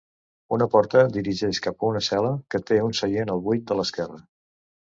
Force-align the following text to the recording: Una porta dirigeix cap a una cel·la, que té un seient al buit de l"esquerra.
Una 0.55 0.67
porta 0.75 1.03
dirigeix 1.17 1.59
cap 1.67 1.85
a 1.85 1.91
una 1.91 2.01
cel·la, 2.09 2.33
que 2.55 2.63
té 2.73 2.81
un 2.89 2.99
seient 3.03 3.35
al 3.37 3.45
buit 3.51 3.69
de 3.69 3.79
l"esquerra. 3.79 4.21